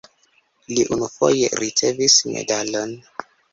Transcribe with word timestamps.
Li 0.71 0.85
unufoje 0.95 1.51
ricevis 1.65 2.19
medalon. 2.33 2.99